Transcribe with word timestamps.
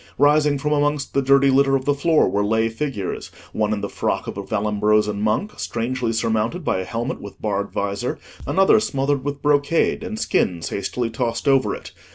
Rising 0.17 0.57
from 0.57 0.71
amongst 0.71 1.13
the 1.13 1.21
dirty 1.21 1.51
litter 1.51 1.75
of 1.75 1.85
the 1.85 1.93
floor 1.93 2.27
were 2.27 2.43
lay 2.43 2.69
figures: 2.69 3.29
one 3.53 3.71
in 3.71 3.81
the 3.81 3.87
frock 3.87 4.25
of 4.25 4.35
a 4.35 4.41
Vallombrosan 4.41 5.19
monk, 5.21 5.59
strangely 5.59 6.11
surmounted 6.11 6.65
by 6.65 6.79
a 6.79 6.85
helmet 6.85 7.21
with 7.21 7.39
barred 7.39 7.69
visor, 7.71 8.17
another 8.47 8.79
smothered 8.79 9.23
with 9.23 9.43
brocade 9.43 10.03
and 10.03 10.17
skins 10.17 10.69
hastily 10.69 11.11
tossed 11.11 11.47
over 11.47 11.75
it. 11.75 11.91